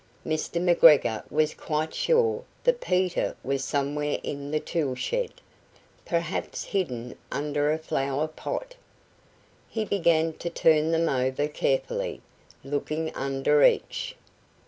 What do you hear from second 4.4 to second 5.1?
the tool